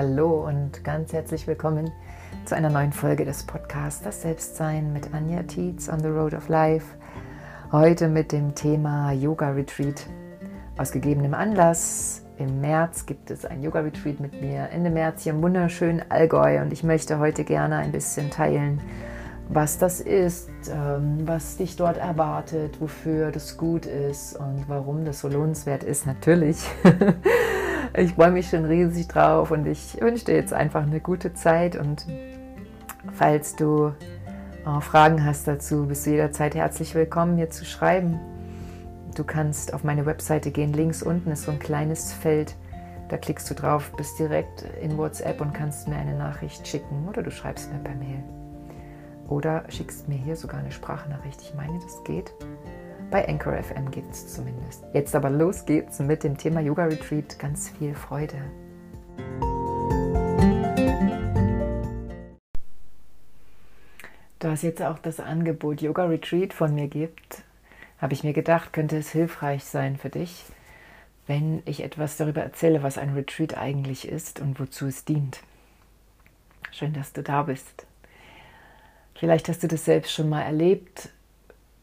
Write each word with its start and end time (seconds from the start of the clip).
Hallo 0.00 0.46
und 0.46 0.82
ganz 0.82 1.12
herzlich 1.12 1.46
willkommen 1.46 1.92
zu 2.46 2.56
einer 2.56 2.70
neuen 2.70 2.90
Folge 2.90 3.26
des 3.26 3.42
Podcasts 3.42 4.00
Das 4.00 4.22
Selbstsein 4.22 4.94
mit 4.94 5.12
Anja 5.12 5.42
Tietz 5.42 5.90
on 5.90 6.00
the 6.00 6.06
Road 6.06 6.32
of 6.32 6.48
Life. 6.48 6.96
Heute 7.70 8.08
mit 8.08 8.32
dem 8.32 8.54
Thema 8.54 9.12
Yoga 9.12 9.50
Retreat. 9.50 10.06
Aus 10.78 10.90
gegebenem 10.90 11.34
Anlass 11.34 12.22
im 12.38 12.62
März 12.62 13.04
gibt 13.04 13.30
es 13.30 13.44
ein 13.44 13.62
Yoga 13.62 13.80
Retreat 13.80 14.20
mit 14.20 14.40
mir 14.40 14.70
Ende 14.70 14.88
März 14.88 15.24
hier 15.24 15.34
im 15.34 15.42
wunderschönen 15.42 16.02
Allgäu 16.08 16.62
und 16.62 16.72
ich 16.72 16.82
möchte 16.82 17.18
heute 17.18 17.44
gerne 17.44 17.76
ein 17.76 17.92
bisschen 17.92 18.30
teilen, 18.30 18.80
was 19.50 19.76
das 19.76 20.00
ist, 20.00 20.48
ähm, 20.72 21.18
was 21.26 21.58
dich 21.58 21.76
dort 21.76 21.98
erwartet, 21.98 22.80
wofür 22.80 23.32
das 23.32 23.58
gut 23.58 23.84
ist 23.84 24.34
und 24.34 24.64
warum 24.66 25.04
das 25.04 25.20
so 25.20 25.28
lohnenswert 25.28 25.84
ist. 25.84 26.06
Natürlich. 26.06 26.56
Ich 27.96 28.14
freue 28.14 28.30
mich 28.30 28.48
schon 28.48 28.64
riesig 28.64 29.08
drauf 29.08 29.50
und 29.50 29.66
ich 29.66 30.00
wünsche 30.00 30.26
dir 30.26 30.36
jetzt 30.36 30.52
einfach 30.52 30.82
eine 30.82 31.00
gute 31.00 31.34
Zeit. 31.34 31.74
Und 31.74 32.06
falls 33.14 33.56
du 33.56 33.92
äh, 34.64 34.80
Fragen 34.80 35.24
hast 35.24 35.48
dazu, 35.48 35.86
bist 35.86 36.06
du 36.06 36.10
jederzeit 36.10 36.54
herzlich 36.54 36.94
willkommen, 36.94 37.34
mir 37.34 37.50
zu 37.50 37.64
schreiben. 37.64 38.20
Du 39.16 39.24
kannst 39.24 39.74
auf 39.74 39.82
meine 39.82 40.06
Webseite 40.06 40.52
gehen. 40.52 40.72
Links 40.72 41.02
unten 41.02 41.32
ist 41.32 41.42
so 41.44 41.50
ein 41.50 41.58
kleines 41.58 42.12
Feld. 42.12 42.54
Da 43.08 43.16
klickst 43.16 43.50
du 43.50 43.54
drauf, 43.54 43.90
bist 43.96 44.20
direkt 44.20 44.64
in 44.80 44.96
WhatsApp 44.96 45.40
und 45.40 45.52
kannst 45.52 45.88
mir 45.88 45.96
eine 45.96 46.16
Nachricht 46.16 46.68
schicken 46.68 47.08
oder 47.08 47.24
du 47.24 47.32
schreibst 47.32 47.72
mir 47.72 47.80
per 47.80 47.96
Mail. 47.96 48.22
Oder 49.26 49.64
schickst 49.68 50.08
mir 50.08 50.16
hier 50.16 50.36
sogar 50.36 50.60
eine 50.60 50.70
Sprachnachricht. 50.70 51.42
Ich 51.42 51.54
meine, 51.54 51.76
das 51.80 52.04
geht. 52.04 52.32
Bei 53.10 53.26
Anchor 53.26 53.60
FM 53.60 53.90
geht 53.90 54.08
es 54.08 54.32
zumindest. 54.32 54.84
Jetzt 54.92 55.16
aber 55.16 55.30
los 55.30 55.66
geht's 55.66 55.98
mit 55.98 56.22
dem 56.22 56.38
Thema 56.38 56.60
Yoga 56.60 56.84
Retreat. 56.84 57.40
Ganz 57.40 57.68
viel 57.70 57.92
Freude. 57.92 58.36
Da 64.38 64.52
es 64.52 64.62
jetzt 64.62 64.80
auch 64.80 65.00
das 65.00 65.18
Angebot 65.18 65.82
Yoga 65.82 66.04
Retreat 66.04 66.52
von 66.52 66.72
mir 66.72 66.86
gibt, 66.86 67.42
habe 67.98 68.12
ich 68.12 68.22
mir 68.22 68.32
gedacht, 68.32 68.72
könnte 68.72 68.96
es 68.96 69.10
hilfreich 69.10 69.64
sein 69.64 69.96
für 69.96 70.08
dich, 70.08 70.44
wenn 71.26 71.62
ich 71.66 71.82
etwas 71.82 72.16
darüber 72.16 72.42
erzähle, 72.42 72.84
was 72.84 72.96
ein 72.96 73.14
Retreat 73.14 73.58
eigentlich 73.58 74.06
ist 74.06 74.38
und 74.38 74.60
wozu 74.60 74.86
es 74.86 75.04
dient. 75.04 75.40
Schön, 76.70 76.92
dass 76.92 77.12
du 77.12 77.24
da 77.24 77.42
bist. 77.42 77.86
Vielleicht 79.16 79.48
hast 79.48 79.64
du 79.64 79.66
das 79.66 79.84
selbst 79.84 80.12
schon 80.12 80.28
mal 80.28 80.42
erlebt, 80.42 81.10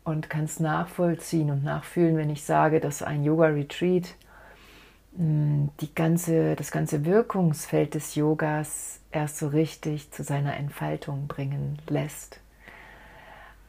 und 0.07 0.29
kannst 0.29 0.61
nachvollziehen 0.61 1.51
und 1.51 1.65
nachfühlen, 1.65 2.15
wenn 2.15 2.29
ich 2.29 2.45
sage, 2.45 2.79
dass 2.79 3.03
ein 3.03 3.25
Yoga-Retreat 3.25 4.15
hm, 5.17 5.69
die 5.81 5.93
ganze, 5.93 6.55
das 6.55 6.71
ganze 6.71 7.03
Wirkungsfeld 7.03 7.93
des 7.93 8.15
Yogas 8.15 9.01
erst 9.11 9.37
so 9.37 9.49
richtig 9.49 10.09
zu 10.11 10.23
seiner 10.23 10.55
Entfaltung 10.55 11.27
bringen 11.27 11.77
lässt. 11.89 12.39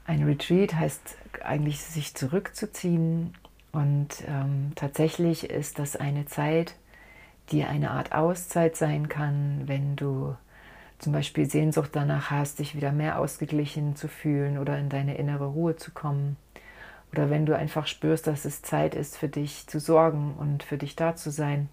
Ein 0.05 0.23
Retreat 0.23 0.75
heißt 0.75 1.17
eigentlich 1.43 1.81
sich 1.81 2.15
zurückzuziehen 2.15 3.35
und 3.73 4.23
ähm, 4.29 4.71
tatsächlich 4.77 5.51
ist 5.51 5.81
das 5.81 5.97
eine 5.97 6.27
Zeit, 6.27 6.77
die 7.51 7.65
eine 7.65 7.91
Art 7.91 8.13
Auszeit 8.13 8.77
sein 8.77 9.09
kann, 9.09 9.63
wenn 9.67 9.97
du 9.97 10.37
zum 10.99 11.13
Beispiel 11.13 11.49
Sehnsucht 11.49 11.91
danach 11.93 12.31
hast, 12.31 12.59
dich 12.59 12.75
wieder 12.75 12.93
mehr 12.93 13.19
ausgeglichen 13.19 13.97
zu 13.97 14.09
fühlen 14.09 14.59
oder 14.59 14.79
in 14.79 14.89
deine 14.89 15.17
innere 15.17 15.47
Ruhe 15.47 15.77
zu 15.77 15.93
kommen. 15.93 16.37
Oder 17.13 17.31
wenn 17.31 17.47
du 17.47 17.57
einfach 17.57 17.87
spürst, 17.87 18.27
dass 18.27 18.45
es 18.45 18.63
Zeit 18.63 18.95
ist 18.95 19.17
für 19.17 19.29
dich 19.29 19.67
zu 19.67 19.81
sorgen 19.81 20.35
und 20.39 20.63
für 20.63 20.77
dich 20.77 20.97
da 20.97 21.15
zu 21.17 21.31
sein. 21.31 21.69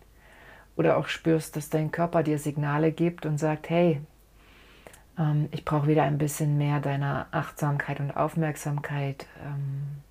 Oder 0.75 0.97
auch 0.97 1.07
spürst, 1.07 1.55
dass 1.55 1.69
dein 1.69 1.91
Körper 1.91 2.23
dir 2.23 2.39
Signale 2.39 2.91
gibt 2.91 3.25
und 3.25 3.37
sagt, 3.37 3.69
hey, 3.69 4.01
ähm, 5.17 5.49
ich 5.51 5.65
brauche 5.65 5.87
wieder 5.87 6.03
ein 6.03 6.17
bisschen 6.17 6.57
mehr 6.57 6.79
deiner 6.79 7.27
Achtsamkeit 7.31 7.99
und 7.99 8.11
Aufmerksamkeit 8.11 9.25
ähm, 9.43 10.03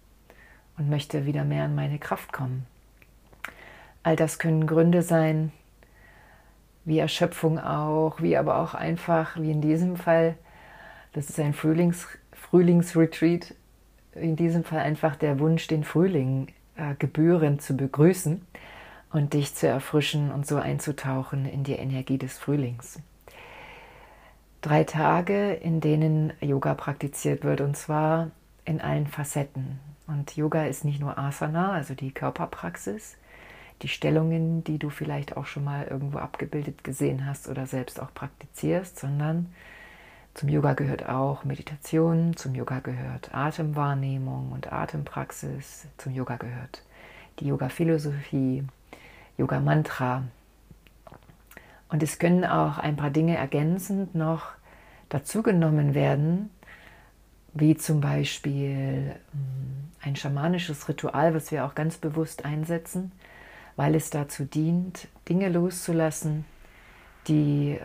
und 0.76 0.90
möchte 0.90 1.26
wieder 1.26 1.44
mehr 1.44 1.66
in 1.66 1.74
meine 1.74 1.98
Kraft 1.98 2.32
kommen. 2.32 2.66
All 4.02 4.16
das 4.16 4.38
können 4.38 4.66
Gründe 4.66 5.02
sein, 5.02 5.52
wie 6.84 6.98
Erschöpfung 6.98 7.58
auch, 7.58 8.20
wie 8.20 8.36
aber 8.36 8.58
auch 8.58 8.74
einfach, 8.74 9.36
wie 9.36 9.50
in 9.50 9.60
diesem 9.60 9.96
Fall, 9.96 10.36
das 11.12 11.30
ist 11.30 11.40
ein 11.40 11.54
Frühlings, 11.54 12.06
Frühlingsretreat, 12.32 13.54
in 14.14 14.36
diesem 14.36 14.64
Fall 14.64 14.80
einfach 14.80 15.16
der 15.16 15.40
Wunsch, 15.40 15.66
den 15.66 15.84
Frühling 15.84 16.48
äh, 16.76 16.94
gebührend 16.98 17.62
zu 17.62 17.76
begrüßen 17.76 18.46
und 19.12 19.32
dich 19.32 19.54
zu 19.54 19.66
erfrischen 19.66 20.30
und 20.30 20.46
so 20.46 20.56
einzutauchen 20.56 21.46
in 21.46 21.64
die 21.64 21.74
Energie 21.74 22.18
des 22.18 22.38
Frühlings. 22.38 23.00
Drei 24.60 24.84
Tage, 24.84 25.52
in 25.52 25.80
denen 25.80 26.32
Yoga 26.40 26.74
praktiziert 26.74 27.44
wird, 27.44 27.60
und 27.60 27.76
zwar 27.76 28.30
in 28.64 28.80
allen 28.80 29.06
Facetten. 29.06 29.78
Und 30.06 30.36
Yoga 30.36 30.66
ist 30.66 30.84
nicht 30.84 31.00
nur 31.00 31.18
Asana, 31.18 31.72
also 31.72 31.94
die 31.94 32.12
Körperpraxis, 32.12 33.16
die 33.82 33.88
Stellungen, 33.88 34.64
die 34.64 34.78
du 34.78 34.90
vielleicht 34.90 35.36
auch 35.36 35.46
schon 35.46 35.64
mal 35.64 35.86
irgendwo 35.86 36.18
abgebildet 36.18 36.84
gesehen 36.84 37.26
hast 37.26 37.48
oder 37.48 37.66
selbst 37.66 38.00
auch 38.00 38.12
praktizierst, 38.14 38.98
sondern 38.98 39.52
zum 40.34 40.48
Yoga 40.48 40.74
gehört 40.74 41.08
auch 41.08 41.44
Meditation, 41.44 42.36
zum 42.36 42.54
Yoga 42.54 42.80
gehört 42.80 43.34
Atemwahrnehmung 43.34 44.52
und 44.52 44.72
Atempraxis, 44.72 45.86
zum 45.96 46.12
Yoga 46.12 46.36
gehört 46.36 46.82
die 47.40 47.46
Yoga-Philosophie, 47.46 48.64
Yoga-Mantra. 49.38 50.24
Und 51.88 52.02
es 52.02 52.18
können 52.18 52.44
auch 52.44 52.78
ein 52.78 52.96
paar 52.96 53.10
Dinge 53.10 53.36
ergänzend 53.36 54.14
noch 54.14 54.46
dazugenommen 55.08 55.94
werden, 55.94 56.50
wie 57.52 57.76
zum 57.76 58.00
Beispiel 58.00 59.14
hm, 59.32 59.90
ein 60.02 60.16
schamanisches 60.16 60.88
Ritual, 60.88 61.34
was 61.34 61.50
wir 61.50 61.64
auch 61.64 61.74
ganz 61.74 61.96
bewusst 61.96 62.44
einsetzen, 62.44 63.12
weil 63.76 63.94
es 63.94 64.10
dazu 64.10 64.44
dient, 64.44 65.08
Dinge 65.28 65.48
loszulassen, 65.48 66.44
die 67.28 67.78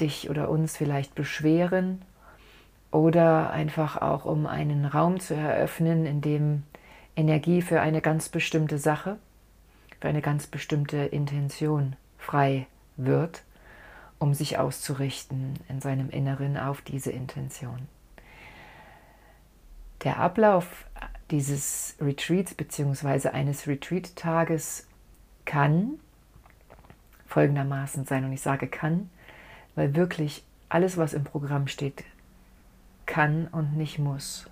dich 0.00 0.30
oder 0.30 0.50
uns 0.50 0.76
vielleicht 0.76 1.14
beschweren 1.14 2.02
oder 2.90 3.50
einfach 3.50 4.00
auch 4.00 4.24
um 4.24 4.46
einen 4.46 4.84
Raum 4.84 5.20
zu 5.20 5.34
eröffnen, 5.34 6.06
in 6.06 6.20
dem 6.20 6.62
Energie 7.16 7.62
für 7.62 7.80
eine 7.80 8.00
ganz 8.00 8.28
bestimmte 8.28 8.78
Sache, 8.78 9.18
für 10.00 10.08
eine 10.08 10.22
ganz 10.22 10.46
bestimmte 10.46 10.98
Intention 10.98 11.96
frei 12.16 12.66
wird, 12.96 13.42
um 14.18 14.34
sich 14.34 14.58
auszurichten 14.58 15.54
in 15.68 15.80
seinem 15.80 16.10
Inneren 16.10 16.56
auf 16.56 16.80
diese 16.80 17.10
Intention. 17.10 17.88
Der 20.04 20.18
Ablauf 20.18 20.86
dieses 21.30 21.96
Retreats 22.00 22.54
bzw. 22.54 23.28
eines 23.28 23.66
Retreat-Tages 23.66 24.87
kann 25.48 25.98
folgendermaßen 27.26 28.04
sein. 28.04 28.24
Und 28.26 28.32
ich 28.32 28.42
sage 28.42 28.68
kann, 28.68 29.08
weil 29.74 29.96
wirklich 29.96 30.44
alles, 30.68 30.98
was 30.98 31.14
im 31.14 31.24
Programm 31.24 31.68
steht, 31.68 32.04
kann 33.06 33.48
und 33.48 33.74
nicht 33.74 33.98
muss 33.98 34.50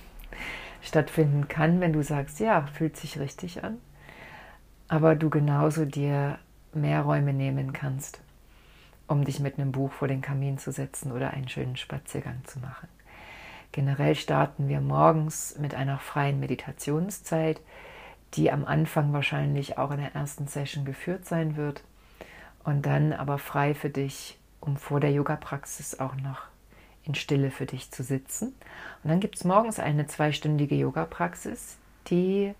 stattfinden 0.82 1.48
kann, 1.48 1.80
wenn 1.80 1.92
du 1.92 2.02
sagst, 2.02 2.40
ja, 2.40 2.66
fühlt 2.66 2.96
sich 2.96 3.18
richtig 3.18 3.62
an, 3.62 3.76
aber 4.88 5.16
du 5.16 5.28
genauso 5.28 5.84
dir 5.84 6.38
mehr 6.72 7.02
Räume 7.02 7.34
nehmen 7.34 7.74
kannst, 7.74 8.22
um 9.06 9.26
dich 9.26 9.40
mit 9.40 9.58
einem 9.58 9.70
Buch 9.70 9.92
vor 9.92 10.08
den 10.08 10.22
Kamin 10.22 10.56
zu 10.56 10.72
setzen 10.72 11.12
oder 11.12 11.32
einen 11.32 11.50
schönen 11.50 11.76
Spaziergang 11.76 12.40
zu 12.44 12.58
machen. 12.60 12.88
Generell 13.72 14.14
starten 14.14 14.68
wir 14.68 14.80
morgens 14.80 15.58
mit 15.58 15.74
einer 15.74 15.98
freien 15.98 16.40
Meditationszeit, 16.40 17.60
die 18.34 18.50
am 18.50 18.64
Anfang 18.64 19.12
wahrscheinlich 19.12 19.78
auch 19.78 19.90
in 19.90 19.98
der 19.98 20.14
ersten 20.14 20.46
Session 20.46 20.84
geführt 20.84 21.26
sein 21.26 21.56
wird 21.56 21.82
und 22.64 22.86
dann 22.86 23.12
aber 23.12 23.38
frei 23.38 23.74
für 23.74 23.90
dich, 23.90 24.38
um 24.60 24.76
vor 24.76 25.00
der 25.00 25.12
Yoga-Praxis 25.12 26.00
auch 26.00 26.14
noch 26.16 26.42
in 27.04 27.14
Stille 27.14 27.50
für 27.50 27.66
dich 27.66 27.90
zu 27.90 28.02
sitzen. 28.02 28.48
Und 29.02 29.10
dann 29.10 29.20
gibt 29.20 29.36
es 29.36 29.44
morgens 29.44 29.78
eine 29.78 30.06
zweistündige 30.06 30.74
Yoga-Praxis, 30.74 31.78
die 32.08 32.54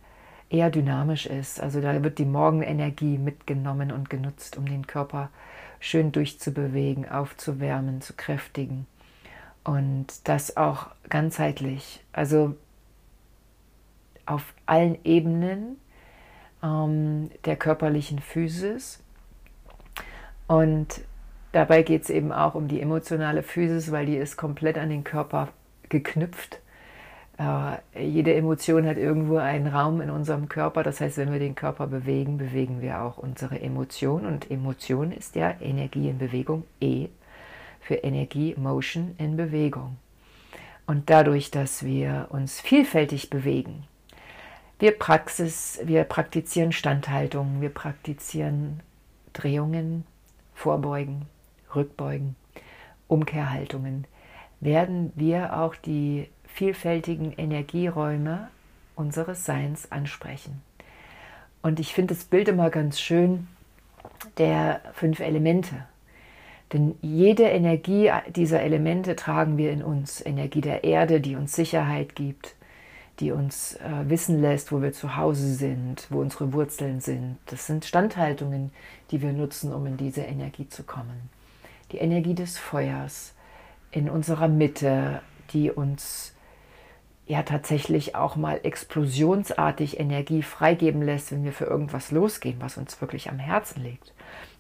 eher 0.51 0.71
dynamisch 0.71 1.27
ist. 1.27 1.61
Also 1.61 1.81
da 1.81 2.03
wird 2.03 2.19
die 2.19 2.25
Morgenenergie 2.25 3.19
mitgenommen 3.19 3.93
und 3.93 4.09
genutzt, 4.09 4.57
um 4.57 4.65
den 4.65 4.87
Körper 4.87 5.29
schön 5.81 6.13
durchzubewegen, 6.13 7.09
aufzuwärmen, 7.09 8.01
zu 8.01 8.15
kräftigen. 8.15 8.87
Und 9.65 10.07
das 10.25 10.57
auch 10.57 10.87
ganzheitlich. 11.11 12.03
Also 12.13 12.57
auf 14.29 14.55
allen 14.67 14.99
Ebenen 15.05 15.79
ähm, 16.63 17.31
der 17.45 17.57
körperlichen 17.57 18.19
Physis. 18.19 19.03
Und 20.47 21.03
dabei 21.53 21.83
geht 21.83 22.03
es 22.03 22.11
eben 22.11 22.33
auch 22.33 22.55
um 22.55 22.69
die 22.69 22.81
emotionale 22.81 23.43
Physis, 23.43 23.91
weil 23.91 24.07
die 24.07 24.17
ist 24.17 24.37
komplett 24.37 24.79
an 24.79 24.91
den 24.91 25.05
Körper 25.05 25.49
geknüpft. 25.89 26.61
Äh, 27.39 28.05
jede 28.05 28.35
Emotion 28.35 28.87
hat 28.87 28.97
irgendwo 28.97 29.37
einen 29.37 29.69
Raum 29.69 30.01
in 30.01 30.11
unserem 30.11 30.49
Körper. 30.49 30.83
Das 30.83 31.01
heißt, 31.01 31.17
wenn 31.17 31.33
wir 31.33 31.39
den 31.39 31.55
Körper 31.55 31.87
bewegen, 31.87 32.37
bewegen 32.37 32.81
wir 32.81 33.03
auch 33.03 33.17
unsere 33.17 33.61
Emotion. 33.61 34.27
Und 34.27 34.51
Emotion 34.51 35.13
ist 35.13 35.37
ja 35.37 35.55
Energie 35.61 36.09
in 36.09 36.19
Bewegung, 36.19 36.65
E 36.81 37.09
für 37.81 37.95
Energie, 37.95 38.55
Motion 38.59 39.15
in 39.19 39.37
Bewegung. 39.37 39.97
Und 40.87 41.11
dadurch, 41.11 41.51
dass 41.51 41.85
wir 41.85 42.27
uns 42.31 42.61
vielfältig 42.61 43.31
bewegen, 43.31 43.85
wir, 44.79 44.93
Praxis, 44.93 45.81
wir 45.85 46.05
praktizieren 46.05 46.73
Standhaltung, 46.73 47.61
wir 47.61 47.71
praktizieren 47.71 48.81
Drehungen, 49.33 50.05
Vorbeugen, 50.55 51.27
Rückbeugen, 51.75 52.37
Umkehrhaltungen, 53.09 54.07
werden 54.61 55.13
wir 55.15 55.59
auch 55.59 55.75
die 55.75 56.29
vielfältigen 56.47 57.33
Energieräume 57.33 58.49
unseres 58.97 59.45
Seins 59.45 59.91
ansprechen. 59.93 60.63
Und 61.63 61.81
ich 61.81 61.95
finde 61.95 62.15
das 62.15 62.25
Bild 62.25 62.49
immer 62.49 62.71
ganz 62.71 63.01
schön 63.01 63.49
der 64.39 64.81
fünf 64.95 65.21
Elemente. 65.21 65.87
Denn 66.73 66.97
jede 67.01 67.45
Energie 67.45 68.11
dieser 68.29 68.61
Elemente 68.61 69.17
tragen 69.17 69.57
wir 69.57 69.73
in 69.73 69.83
uns. 69.83 70.25
Energie 70.25 70.61
der 70.61 70.85
Erde, 70.85 71.21
die 71.21 71.37
uns 71.37 71.55
Sicherheit 71.55 72.15
gibt, 72.15 72.55
die 73.21 73.33
uns 73.33 73.75
äh, 73.77 74.09
wissen 74.09 74.41
lässt, 74.41 74.71
wo 74.71 74.81
wir 74.81 74.93
zu 74.93 75.17
Hause 75.17 75.55
sind, 75.55 76.07
wo 76.11 76.21
unsere 76.21 76.53
Wurzeln 76.53 77.01
sind. 77.01 77.39
Das 77.47 77.67
sind 77.67 77.85
Standhaltungen, 77.85 78.73
die 79.11 79.23
wir 79.23 79.33
nutzen, 79.33 79.73
um 79.73 79.87
in 79.87 79.97
diese 79.97 80.23
Energie 80.23 80.69
zu 80.69 80.85
kommen. 80.85 81.31
Die 81.93 81.99
Energie 81.99 82.35
des 82.35 82.59
Feuers 82.59 83.35
in 83.91 84.09
unserer 84.09 84.49
Mitte, 84.49 85.23
die 85.53 85.71
uns 85.71 86.35
ja 87.27 87.43
tatsächlich 87.43 88.15
auch 88.15 88.37
mal 88.37 88.61
explosionsartig 88.63 89.99
Energie 89.99 90.43
freigeben 90.43 91.03
lässt, 91.03 91.33
wenn 91.33 91.45
wir 91.45 91.53
für 91.53 91.67
irgendwas 91.67 92.11
losgehen, 92.11 92.57
was 92.61 92.79
uns 92.79 93.01
wirklich 93.01 93.29
am 93.31 93.39
Herzen 93.39 93.83
liegt. 93.83 94.13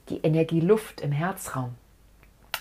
Die 0.09 0.19
Energie 0.19 0.61
Luft 0.61 1.01
im 1.01 1.13
Herzraum. 1.13 1.75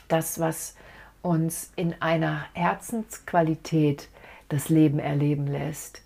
Das, 0.07 0.39
was 0.39 0.75
uns 1.21 1.71
in 1.75 1.95
einer 2.01 2.45
Herzensqualität 2.53 4.07
das 4.49 4.69
Leben 4.69 4.99
erleben 4.99 5.47
lässt. 5.47 6.01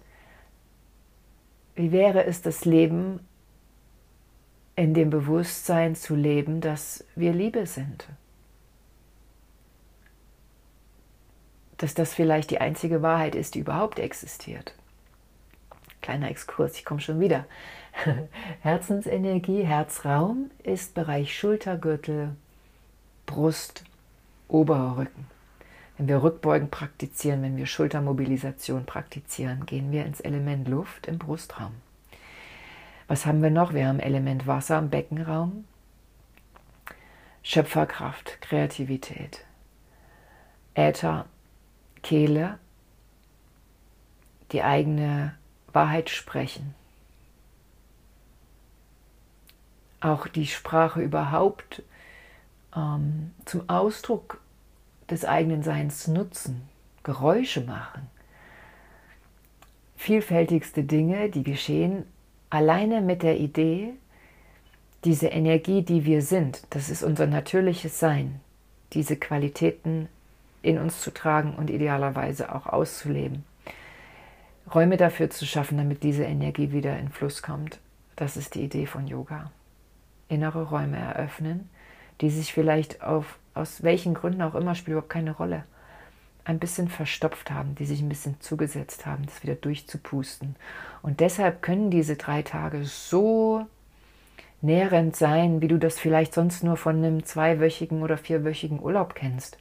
Wie 1.76 1.92
wäre 1.92 2.26
es, 2.26 2.42
das 2.42 2.66
Leben 2.66 3.20
in 4.76 4.94
dem 4.94 5.10
Bewusstsein 5.10 5.96
zu 5.96 6.16
leben, 6.16 6.62
dass 6.62 7.06
wir 7.16 7.34
Liebe 7.34 7.66
sind? 7.66 8.08
dass 11.82 11.96
das 11.96 12.14
vielleicht 12.14 12.52
die 12.52 12.62
einzige 12.62 13.02
Wahrheit 13.02 13.34
ist, 13.34 13.56
die 13.56 13.60
überhaupt 13.60 13.98
existiert. 13.98 14.76
Kleiner 16.02 16.30
Exkurs, 16.30 16.76
ich 16.76 16.86
komme 16.86 17.02
schon 17.02 17.20
wieder. 17.20 17.46
Herzensenergie, 18.62 19.64
Herzraum 19.64 20.52
ist 20.64 20.94
Bereich 20.94 21.36
Schultergürtel, 21.36 22.36
Brust, 23.26 23.84
oberer 24.48 24.98
Rücken. 24.98 25.26
Wenn 25.98 26.08
wir 26.08 26.24
Rückbeugen 26.24 26.70
praktizieren, 26.70 27.44
wenn 27.44 27.58
wir 27.58 27.66
Schultermobilisation 27.66 28.86
praktizieren, 28.86 29.66
gehen 29.66 29.92
wir 29.92 30.06
ins 30.06 30.20
Element 30.20 30.68
Luft 30.68 31.08
im 31.08 31.20
Brustraum. 31.20 31.74
Was 33.08 33.26
haben 33.26 33.44
wir 33.44 33.52
noch? 33.52 33.74
Wir 33.74 33.88
haben 33.88 34.00
Element 34.00 34.48
Wasser 34.48 34.80
im 34.80 34.90
Beckenraum, 34.90 35.66
Schöpferkraft, 37.44 38.42
Kreativität, 38.42 39.46
Äther 40.76 41.26
Kehle 42.04 42.58
die 44.52 44.64
eigene 44.64 45.36
Wahrheit 45.72 46.10
sprechen. 46.10 46.76
Auch 50.02 50.28
die 50.28 50.48
Sprache 50.48 51.02
überhaupt 51.02 51.84
ähm, 52.76 53.32
zum 53.46 53.70
Ausdruck 53.70 54.42
des 55.12 55.26
eigenen 55.26 55.64
Seins 55.64 56.08
nutzen, 56.08 56.62
Geräusche 57.04 57.62
machen. 57.62 58.08
Vielfältigste 59.98 60.84
Dinge, 60.84 61.30
die 61.30 61.44
geschehen, 61.44 62.06
alleine 62.50 63.02
mit 63.02 63.22
der 63.22 63.40
Idee, 63.40 63.94
diese 65.04 65.28
Energie, 65.28 65.82
die 65.82 66.06
wir 66.06 66.22
sind, 66.22 66.62
das 66.70 66.90
ist 66.90 67.04
unser 67.04 67.28
natürliches 67.28 68.00
Sein, 68.00 68.40
diese 68.94 69.16
Qualitäten 69.16 70.08
in 70.62 70.78
uns 70.78 71.02
zu 71.02 71.12
tragen 71.12 71.56
und 71.56 71.70
idealerweise 71.70 72.54
auch 72.54 72.68
auszuleben. 72.68 73.44
Räume 74.74 74.98
dafür 74.98 75.30
zu 75.30 75.46
schaffen, 75.46 75.78
damit 75.78 76.04
diese 76.04 76.24
Energie 76.24 76.72
wieder 76.72 76.98
in 76.98 77.10
Fluss 77.10 77.42
kommt. 77.42 77.80
Das 78.16 78.38
ist 78.38 78.56
die 78.56 78.64
Idee 78.64 78.86
von 78.86 79.08
Yoga. 79.08 79.52
Innere 80.30 80.70
Räume 80.70 80.98
eröffnen, 80.98 81.70
die 82.22 82.30
sich 82.30 82.54
vielleicht 82.54 83.04
auf, 83.04 83.38
aus 83.54 83.84
welchen 83.84 84.14
Gründen 84.14 84.42
auch 84.42 84.56
immer, 84.56 84.76
spielt 84.76 84.94
überhaupt 84.94 85.10
keine 85.10 85.32
Rolle, 85.32 85.64
ein 86.44 86.60
bisschen 86.60 86.88
verstopft 86.88 87.52
haben, 87.52 87.76
die 87.76 87.86
sich 87.86 88.02
ein 88.02 88.10
bisschen 88.10 88.40
zugesetzt 88.40 89.06
haben, 89.06 89.26
das 89.26 89.44
wieder 89.44 89.56
durchzupusten. 89.56 90.56
Und 91.02 91.20
deshalb 91.20 91.62
können 91.62 91.92
diese 91.92 92.16
drei 92.16 92.42
Tage 92.42 92.84
so 92.84 93.66
nährend 94.62 95.16
sein, 95.16 95.62
wie 95.62 95.68
du 95.68 95.78
das 95.78 96.00
vielleicht 96.00 96.34
sonst 96.34 96.64
nur 96.64 96.78
von 96.78 96.98
einem 96.98 97.26
zweiwöchigen 97.26 98.04
oder 98.04 98.18
vierwöchigen 98.18 98.82
Urlaub 98.82 99.16
kennst 99.16 99.58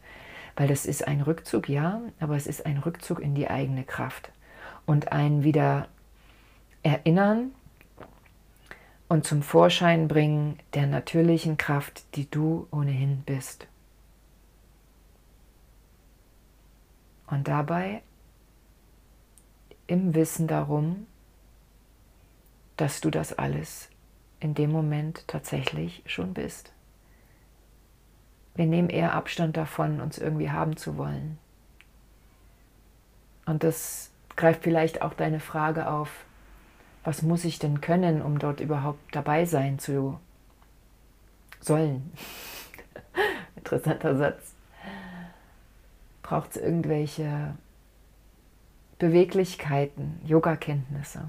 weil 0.61 0.69
das 0.69 0.85
ist 0.85 1.09
ein 1.09 1.23
Rückzug, 1.23 1.71
ja, 1.71 2.03
aber 2.21 2.37
es 2.37 2.47
ist 2.47 2.67
ein 2.67 2.77
Rückzug 2.77 3.21
in 3.21 3.35
die 3.35 3.49
eigene 3.49 3.83
Kraft 3.83 4.31
und 4.85 5.11
ein 5.11 5.43
wieder 5.43 5.89
Erinnern 6.83 7.53
und 9.11 9.27
zum 9.27 9.43
Vorschein 9.43 10.07
bringen 10.07 10.61
der 10.73 10.87
natürlichen 10.87 11.57
Kraft, 11.57 12.05
die 12.15 12.31
du 12.31 12.69
ohnehin 12.71 13.23
bist. 13.27 13.67
Und 17.27 17.49
dabei 17.49 18.03
im 19.89 20.15
Wissen 20.15 20.47
darum, 20.47 21.09
dass 22.77 23.01
du 23.01 23.11
das 23.11 23.37
alles 23.37 23.91
in 24.39 24.55
dem 24.55 24.71
Moment 24.71 25.27
tatsächlich 25.27 26.05
schon 26.07 26.33
bist. 26.33 26.73
Wir 28.55 28.67
nehmen 28.67 28.91
eher 28.91 29.15
Abstand 29.15 29.57
davon, 29.57 30.01
uns 30.01 30.19
irgendwie 30.19 30.53
haben 30.53 30.77
zu 30.77 30.97
wollen. 30.97 31.37
Und 33.45 33.65
das 33.65 34.13
greift 34.37 34.63
vielleicht 34.63 35.03
auch 35.03 35.15
deine 35.15 35.41
Frage 35.41 35.91
auf, 35.91 36.27
was 37.05 37.23
muss 37.23 37.45
ich 37.45 37.59
denn 37.59 37.81
können, 37.81 38.23
um 38.23 38.39
dort 38.39 38.61
überhaupt 38.61 39.15
dabei 39.15 39.45
sein 39.45 39.79
zu 39.79 40.19
sollen? 41.61 42.13
Interessanter 43.57 44.17
Satz. 44.17 44.55
Braucht 46.23 46.51
es 46.51 46.57
irgendwelche 46.57 47.55
Beweglichkeiten, 48.99 50.21
Yoga-Kenntnisse? 50.25 51.29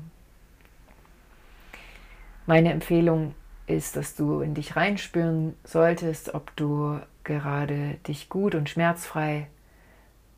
Meine 2.46 2.72
Empfehlung 2.72 3.34
ist, 3.68 3.96
dass 3.96 4.16
du 4.16 4.42
in 4.42 4.54
dich 4.54 4.76
reinspüren 4.76 5.56
solltest, 5.64 6.34
ob 6.34 6.56
du 6.56 7.00
gerade 7.24 7.96
dich 8.08 8.30
gut 8.30 8.56
und 8.56 8.70
schmerzfrei 8.70 9.48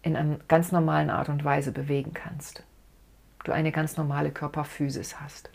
in 0.01 0.15
einer 0.15 0.37
ganz 0.47 0.71
normalen 0.71 1.09
Art 1.09 1.29
und 1.29 1.43
Weise 1.43 1.71
bewegen 1.71 2.13
kannst. 2.13 2.63
Du 3.43 3.51
eine 3.51 3.71
ganz 3.71 3.97
normale 3.97 4.31
Körperphysis 4.31 5.19
hast. 5.19 5.49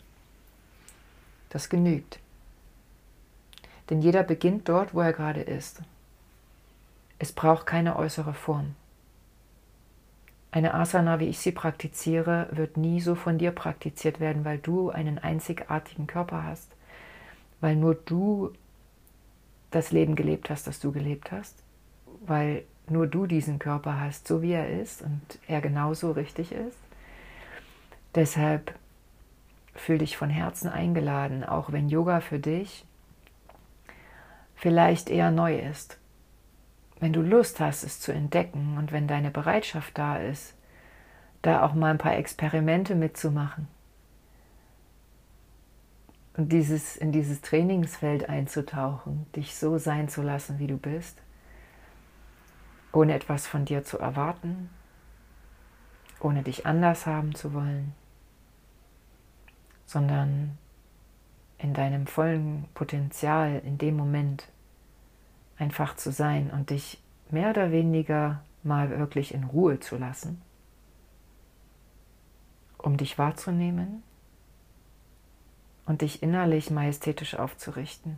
Das 1.49 1.69
genügt. 1.69 2.19
Denn 3.89 4.01
jeder 4.01 4.23
beginnt 4.23 4.69
dort, 4.69 4.93
wo 4.93 5.01
er 5.01 5.13
gerade 5.13 5.41
ist. 5.41 5.81
Es 7.17 7.31
braucht 7.31 7.65
keine 7.65 7.95
äußere 7.95 8.33
Form. 8.33 8.75
Eine 10.51 10.73
Asana, 10.73 11.19
wie 11.19 11.27
ich 11.27 11.39
sie 11.39 11.51
praktiziere, 11.51 12.47
wird 12.51 12.77
nie 12.77 13.01
so 13.01 13.15
von 13.15 13.37
dir 13.37 13.51
praktiziert 13.51 14.19
werden, 14.19 14.45
weil 14.45 14.57
du 14.57 14.89
einen 14.89 15.19
einzigartigen 15.19 16.07
Körper 16.07 16.43
hast, 16.43 16.71
weil 17.61 17.75
nur 17.75 17.93
du 17.93 18.51
das 19.69 19.91
Leben 19.91 20.15
gelebt 20.15 20.49
hast, 20.49 20.65
das 20.65 20.79
du 20.79 20.91
gelebt 20.91 21.31
hast, 21.31 21.55
weil 22.21 22.63
nur 22.87 23.05
du 23.05 23.27
diesen 23.27 23.59
Körper 23.59 23.99
hast, 23.99 24.27
so 24.27 24.41
wie 24.41 24.53
er 24.53 24.81
ist 24.81 25.03
und 25.03 25.21
er 25.47 25.61
genauso 25.61 26.11
richtig 26.11 26.51
ist. 26.51 26.77
Deshalb 28.15 28.73
fühl 29.75 29.99
dich 29.99 30.17
von 30.17 30.29
Herzen 30.29 30.69
eingeladen, 30.69 31.43
auch 31.43 31.71
wenn 31.71 31.89
Yoga 31.89 32.21
für 32.21 32.39
dich 32.39 32.85
vielleicht 34.55 35.09
eher 35.09 35.31
neu 35.31 35.57
ist. 35.57 35.97
Wenn 36.99 37.13
du 37.13 37.21
Lust 37.21 37.59
hast, 37.59 37.83
es 37.83 37.99
zu 38.01 38.11
entdecken 38.11 38.77
und 38.77 38.91
wenn 38.91 39.07
deine 39.07 39.31
Bereitschaft 39.31 39.97
da 39.97 40.17
ist, 40.17 40.53
da 41.41 41.63
auch 41.63 41.73
mal 41.73 41.91
ein 41.91 41.97
paar 41.97 42.17
Experimente 42.17 42.95
mitzumachen, 42.95 43.67
und 46.39 46.53
dieses, 46.53 46.95
in 46.95 47.11
dieses 47.11 47.41
Trainingsfeld 47.41 48.29
einzutauchen, 48.29 49.25
dich 49.35 49.57
so 49.57 49.77
sein 49.77 50.07
zu 50.07 50.21
lassen, 50.21 50.57
wie 50.57 50.67
du 50.67 50.77
bist, 50.77 51.21
ohne 52.93 53.13
etwas 53.13 53.45
von 53.45 53.65
dir 53.65 53.83
zu 53.83 53.99
erwarten, 53.99 54.69
ohne 56.19 56.43
dich 56.43 56.65
anders 56.65 57.05
haben 57.05 57.35
zu 57.35 57.53
wollen, 57.53 57.93
sondern 59.85 60.57
in 61.57 61.73
deinem 61.73 62.07
vollen 62.07 62.65
Potenzial 62.73 63.61
in 63.65 63.77
dem 63.77 63.97
Moment 63.97 64.47
einfach 65.57 65.95
zu 65.95 66.11
sein 66.11 66.49
und 66.51 66.69
dich 66.69 67.01
mehr 67.29 67.49
oder 67.49 67.71
weniger 67.71 68.41
mal 68.63 68.89
wirklich 68.89 69.33
in 69.33 69.43
Ruhe 69.43 69.79
zu 69.79 69.97
lassen, 69.97 70.41
um 72.77 72.97
dich 72.97 73.17
wahrzunehmen 73.17 74.03
und 75.85 76.01
dich 76.01 76.23
innerlich 76.23 76.71
majestätisch 76.71 77.35
aufzurichten, 77.35 78.17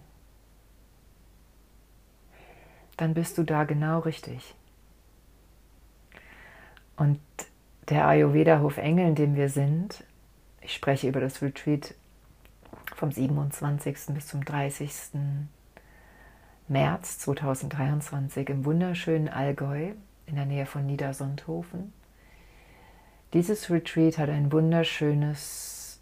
dann 2.98 3.14
bist 3.14 3.38
du 3.38 3.44
da 3.44 3.64
genau 3.64 4.00
richtig. 4.00 4.56
Und 6.96 7.20
der 7.92 8.08
Ayurveda-Hof 8.08 8.78
Engel, 8.78 9.10
in 9.10 9.16
dem 9.16 9.36
wir 9.36 9.50
sind, 9.50 10.06
ich 10.62 10.74
spreche 10.74 11.10
über 11.10 11.20
das 11.20 11.42
Retreat 11.42 11.94
vom 12.96 13.12
27. 13.12 14.14
bis 14.14 14.28
zum 14.28 14.46
30. 14.46 14.90
März 16.70 17.20
2023 17.20 18.50
im 18.50 18.64
wunderschönen 18.64 19.28
Allgäu 19.28 19.92
in 20.26 20.36
der 20.36 20.46
Nähe 20.46 20.66
von 20.66 20.86
Niedersundhofen. 20.86 21.92
Dieses 23.34 23.70
Retreat 23.70 24.18
hat 24.18 24.30
ein 24.30 24.54
wunderschönes 24.54 26.00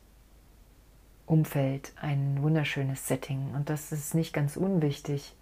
Umfeld, 1.25 1.93
ein 1.99 2.37
wunderschönes 2.41 3.07
Setting 3.07 3.55
und 3.55 3.71
das 3.71 3.91
ist 3.91 4.13
nicht 4.13 4.31
ganz 4.33 4.57
unwichtig. 4.57 5.35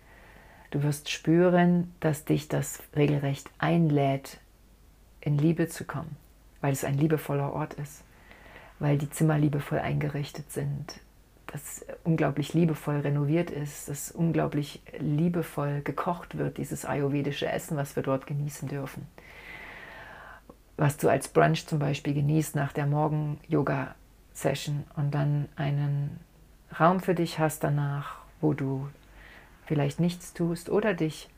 Du 0.71 0.81
wirst 0.81 1.09
spüren, 1.09 1.93
dass 1.99 2.23
dich 2.23 2.47
das 2.47 2.81
regelrecht 2.95 3.49
einlädt, 3.57 4.39
in 5.19 5.37
Liebe 5.37 5.67
zu 5.67 5.83
kommen, 5.83 6.15
weil 6.61 6.73
es 6.73 6.83
ein 6.83 6.97
liebevoller 6.97 7.53
Ort 7.53 7.73
ist, 7.75 8.03
weil 8.79 8.97
die 8.97 9.09
Zimmer 9.09 9.37
liebevoll 9.37 9.79
eingerichtet 9.79 10.51
sind, 10.51 10.99
das 11.47 11.85
unglaublich 12.03 12.53
liebevoll 12.53 12.99
renoviert 12.99 13.49
ist, 13.49 13.89
dass 13.89 14.11
unglaublich 14.11 14.81
liebevoll 14.99 15.81
gekocht 15.81 16.37
wird, 16.37 16.57
dieses 16.57 16.85
ayurvedische 16.85 17.47
Essen, 17.47 17.77
was 17.77 17.95
wir 17.95 18.03
dort 18.03 18.27
genießen 18.27 18.67
dürfen. 18.67 19.07
Was 20.75 20.97
du 20.97 21.09
als 21.09 21.29
Brunch 21.29 21.65
zum 21.65 21.79
Beispiel 21.79 22.13
genießt 22.13 22.55
nach 22.55 22.73
der 22.73 22.85
Morgen-Yoga-Session 22.85 24.83
und 24.95 25.11
dann 25.11 25.47
einen 25.55 26.19
Raum 26.79 26.99
für 26.99 27.15
dich 27.15 27.39
hast 27.39 27.63
danach, 27.63 28.17
wo 28.41 28.53
du 28.53 28.89
vielleicht 29.65 29.99
nichts 29.99 30.33
tust 30.33 30.69
oder 30.69 30.93
dich 30.93 31.29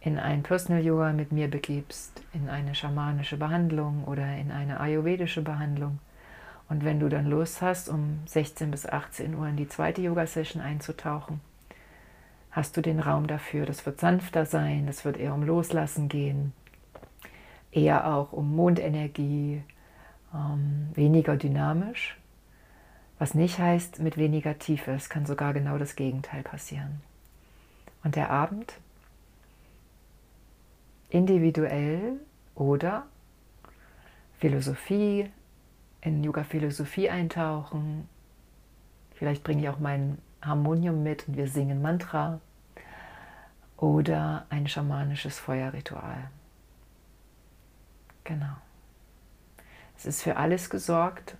in 0.00 0.18
ein 0.18 0.42
Personal 0.42 0.82
Yoga 0.82 1.12
mit 1.12 1.32
mir 1.32 1.48
begibst, 1.48 2.22
in 2.32 2.48
eine 2.48 2.74
schamanische 2.74 3.36
Behandlung 3.36 4.04
oder 4.04 4.36
in 4.36 4.50
eine 4.50 4.80
ayurvedische 4.80 5.42
Behandlung 5.42 5.98
und 6.70 6.84
wenn 6.84 7.00
du 7.00 7.08
dann 7.08 7.26
Lust 7.26 7.60
hast, 7.62 7.88
um 7.88 8.20
16 8.26 8.70
bis 8.70 8.86
18 8.86 9.34
Uhr 9.34 9.48
in 9.48 9.56
die 9.56 9.68
zweite 9.68 10.00
Yoga-Session 10.02 10.62
einzutauchen, 10.62 11.40
hast 12.52 12.76
du 12.76 12.80
den 12.80 13.00
Raum 13.00 13.26
dafür. 13.26 13.66
Das 13.66 13.84
wird 13.84 13.98
sanfter 13.98 14.46
sein, 14.46 14.86
das 14.86 15.04
wird 15.04 15.16
eher 15.16 15.34
um 15.34 15.42
Loslassen 15.42 16.08
gehen, 16.08 16.52
eher 17.72 18.06
auch 18.06 18.32
um 18.32 18.54
Mondenergie, 18.54 19.64
ähm, 20.32 20.90
weniger 20.94 21.36
dynamisch, 21.36 22.16
was 23.18 23.34
nicht 23.34 23.58
heißt 23.58 23.98
mit 23.98 24.16
weniger 24.16 24.56
Tiefe. 24.56 24.92
Es 24.92 25.10
kann 25.10 25.26
sogar 25.26 25.52
genau 25.52 25.76
das 25.76 25.96
Gegenteil 25.96 26.44
passieren. 26.44 27.00
Und 28.04 28.14
der 28.14 28.30
Abend 28.30 28.74
individuell 31.10 32.20
oder 32.54 33.06
Philosophie, 34.38 35.30
in 36.00 36.24
Yoga-Philosophie 36.24 37.10
eintauchen. 37.10 38.08
Vielleicht 39.14 39.44
bringe 39.44 39.62
ich 39.62 39.68
auch 39.68 39.78
mein 39.78 40.18
Harmonium 40.40 41.02
mit 41.02 41.28
und 41.28 41.36
wir 41.36 41.48
singen 41.48 41.82
Mantra 41.82 42.40
oder 43.76 44.46
ein 44.48 44.66
schamanisches 44.66 45.38
Feuerritual. 45.38 46.30
Genau. 48.24 48.56
Es 49.96 50.06
ist 50.06 50.22
für 50.22 50.36
alles 50.36 50.70
gesorgt. 50.70 51.36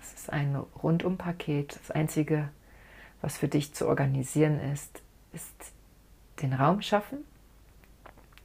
Es 0.00 0.14
ist 0.14 0.32
ein 0.32 0.56
Rundumpaket. 0.56 1.78
Das 1.78 1.90
Einzige, 1.90 2.48
was 3.20 3.36
für 3.36 3.48
dich 3.48 3.74
zu 3.74 3.86
organisieren 3.86 4.60
ist, 4.60 5.02
ist 5.32 5.72
den 6.40 6.54
Raum 6.54 6.80
schaffen, 6.80 7.18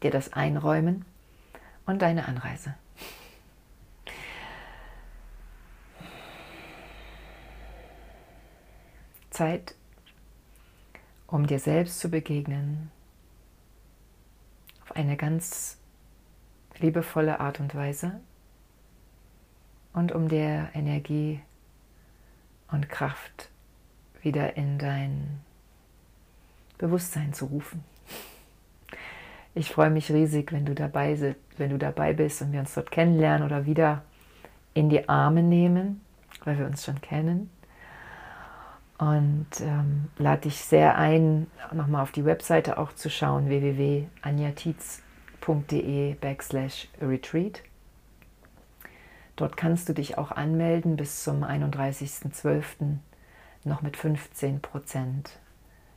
dir 0.03 0.11
das 0.11 0.33
einräumen 0.33 1.05
und 1.85 2.01
deine 2.01 2.27
Anreise. 2.27 2.75
Zeit, 9.29 9.75
um 11.25 11.47
dir 11.47 11.59
selbst 11.59 11.99
zu 11.99 12.09
begegnen, 12.09 12.91
auf 14.83 14.95
eine 14.95 15.17
ganz 15.17 15.77
liebevolle 16.77 17.39
Art 17.39 17.59
und 17.59 17.73
Weise 17.73 18.19
und 19.93 20.11
um 20.11 20.29
dir 20.29 20.69
Energie 20.73 21.41
und 22.71 22.89
Kraft 22.89 23.49
wieder 24.21 24.55
in 24.55 24.77
dein 24.77 25.41
Bewusstsein 26.77 27.33
zu 27.33 27.45
rufen. 27.45 27.83
Ich 29.55 29.69
freue 29.69 29.89
mich 29.89 30.11
riesig, 30.11 30.51
wenn 30.51 30.65
du 30.65 30.73
dabei, 30.73 31.35
wenn 31.57 31.69
du 31.69 31.77
dabei 31.77 32.13
bist 32.13 32.41
und 32.41 32.51
wir 32.51 32.59
uns 32.59 32.73
dort 32.73 32.91
kennenlernen 32.91 33.45
oder 33.45 33.65
wieder 33.65 34.03
in 34.73 34.89
die 34.89 35.07
Arme 35.07 35.43
nehmen, 35.43 36.01
weil 36.43 36.57
wir 36.57 36.65
uns 36.65 36.83
schon 36.83 36.99
kennen 37.01 37.49
und 38.97 39.47
ähm, 39.61 40.09
lade 40.17 40.41
dich 40.41 40.57
sehr 40.57 40.97
ein, 40.97 41.47
nochmal 41.71 42.03
auf 42.03 42.11
die 42.11 42.25
Webseite 42.25 42.77
auch 42.77 42.91
zu 42.93 43.09
schauen, 43.09 43.47
www.anjatiz.de 43.49 46.13
backslash 46.15 46.89
retreat. 47.01 47.63
Dort 49.35 49.57
kannst 49.57 49.89
du 49.89 49.93
dich 49.93 50.17
auch 50.17 50.31
anmelden 50.31 50.95
bis 50.95 51.23
zum 51.23 51.43
31.12. 51.43 52.97
noch 53.63 53.81
mit 53.81 53.97
15% 53.97 54.59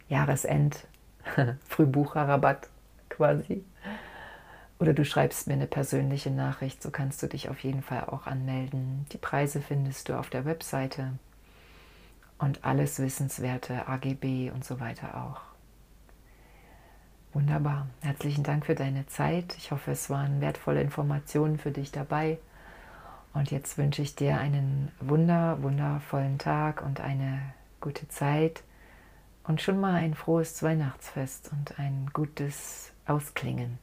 Jahresend 0.08 0.86
Frühbucherrabatt 1.68 2.70
quasi. 3.16 3.64
Oder 4.78 4.92
du 4.92 5.04
schreibst 5.04 5.46
mir 5.46 5.54
eine 5.54 5.66
persönliche 5.66 6.30
Nachricht, 6.30 6.82
so 6.82 6.90
kannst 6.90 7.22
du 7.22 7.26
dich 7.26 7.48
auf 7.48 7.60
jeden 7.60 7.82
Fall 7.82 8.04
auch 8.04 8.26
anmelden. 8.26 9.06
Die 9.12 9.18
Preise 9.18 9.62
findest 9.62 10.08
du 10.08 10.18
auf 10.18 10.28
der 10.28 10.44
Webseite 10.44 11.12
und 12.38 12.64
alles 12.64 12.98
Wissenswerte, 12.98 13.88
AGB 13.88 14.50
und 14.50 14.64
so 14.64 14.78
weiter 14.78 15.16
auch. 15.16 15.40
Wunderbar. 17.32 17.86
Herzlichen 18.02 18.44
Dank 18.44 18.66
für 18.66 18.74
deine 18.74 19.06
Zeit. 19.06 19.56
Ich 19.56 19.70
hoffe, 19.70 19.92
es 19.92 20.10
waren 20.10 20.40
wertvolle 20.40 20.82
Informationen 20.82 21.58
für 21.58 21.70
dich 21.70 21.92
dabei. 21.92 22.38
Und 23.32 23.50
jetzt 23.50 23.76
wünsche 23.76 24.02
ich 24.02 24.14
dir 24.14 24.38
einen 24.38 24.90
wunder, 25.00 25.62
wundervollen 25.62 26.38
Tag 26.38 26.82
und 26.82 27.00
eine 27.00 27.40
gute 27.80 28.08
Zeit 28.08 28.62
und 29.46 29.60
schon 29.60 29.80
mal 29.80 29.94
ein 29.94 30.14
frohes 30.14 30.62
Weihnachtsfest 30.62 31.50
und 31.52 31.78
ein 31.78 32.10
gutes 32.12 32.92
Ausklingen 33.06 33.78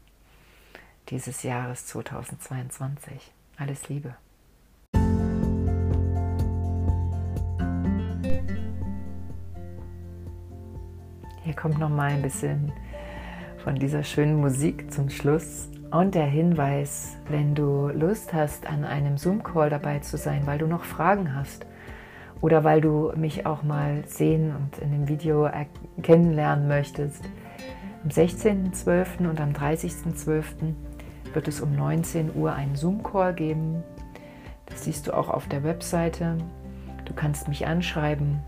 dieses 1.09 1.43
Jahres 1.43 1.85
2022. 1.87 3.31
Alles 3.57 3.87
Liebe. 3.87 4.15
Hier 11.43 11.55
kommt 11.55 11.77
noch 11.77 11.89
mal 11.89 12.11
ein 12.11 12.21
bisschen 12.21 12.71
von 13.63 13.75
dieser 13.75 14.03
schönen 14.03 14.39
Musik 14.39 14.91
zum 14.91 15.09
Schluss 15.09 15.69
und 15.91 16.15
der 16.15 16.25
Hinweis, 16.25 17.17
wenn 17.29 17.53
du 17.53 17.89
Lust 17.89 18.33
hast, 18.33 18.65
an 18.65 18.83
einem 18.83 19.17
Zoom-Call 19.17 19.69
dabei 19.69 19.99
zu 19.99 20.17
sein, 20.17 20.45
weil 20.45 20.57
du 20.57 20.67
noch 20.67 20.83
Fragen 20.83 21.35
hast 21.35 21.65
oder 22.43 22.63
weil 22.65 22.81
du 22.81 23.11
mich 23.15 23.45
auch 23.45 23.63
mal 23.63 24.03
sehen 24.05 24.53
und 24.53 24.77
in 24.79 24.91
dem 24.91 25.07
Video 25.07 25.49
kennenlernen 26.01 26.67
möchtest. 26.67 27.23
Am 28.03 28.09
16.12. 28.09 29.29
und 29.29 29.39
am 29.39 29.51
30.12. 29.51 30.73
wird 31.33 31.47
es 31.47 31.61
um 31.61 31.73
19 31.73 32.35
Uhr 32.35 32.53
einen 32.53 32.75
Zoom-Call 32.75 33.33
geben. 33.33 33.81
Das 34.65 34.83
siehst 34.83 35.07
du 35.07 35.13
auch 35.13 35.29
auf 35.29 35.47
der 35.47 35.63
Webseite. 35.63 36.37
Du 37.05 37.13
kannst 37.13 37.47
mich 37.47 37.65
anschreiben 37.65 38.41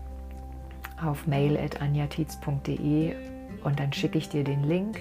auf 1.02 1.26
mail.anjatiz.de 1.26 3.14
und 3.64 3.80
dann 3.80 3.94
schicke 3.94 4.18
ich 4.18 4.28
dir 4.28 4.44
den 4.44 4.62
Link 4.62 5.00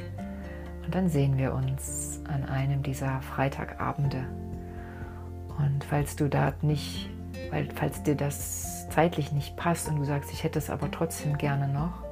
und 0.85 0.95
dann 0.95 1.09
sehen 1.09 1.37
wir 1.37 1.53
uns 1.53 2.21
an 2.29 2.45
einem 2.45 2.81
dieser 2.81 3.19
Freitagabende. 3.19 4.23
Und 5.57 5.83
falls 5.83 6.15
du 6.15 6.29
da 6.29 6.53
nicht, 6.61 7.09
weil, 7.49 7.69
falls 7.75 8.03
dir 8.03 8.15
das 8.15 8.87
zeitlich 8.89 9.31
nicht 9.31 9.55
passt 9.55 9.87
und 9.87 9.97
du 9.97 10.05
sagst, 10.05 10.31
ich 10.31 10.43
hätte 10.43 10.59
es 10.59 10.69
aber 10.69 10.89
trotzdem 10.91 11.37
gerne 11.37 11.67
noch, 11.67 12.03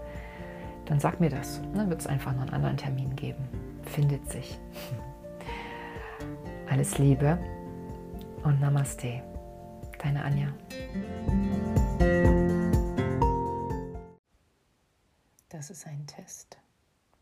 dann 0.86 1.00
sag 1.00 1.20
mir 1.20 1.30
das. 1.30 1.62
Dann 1.74 1.89
wird 1.89 2.01
es 2.01 2.08
einfach 2.08 2.34
noch 2.34 2.42
einen 2.42 2.53
anderen 2.53 2.77
Termin 2.77 3.15
geben. 3.15 3.48
Findet 3.84 4.30
sich. 4.30 4.60
Alles 6.70 6.98
Liebe 6.98 7.38
und 8.44 8.60
Namaste. 8.60 9.22
Deine 10.00 10.24
Anja. 10.24 10.48
Das 15.50 15.70
ist 15.70 15.88
ein 15.88 16.06
Test. 16.08 16.58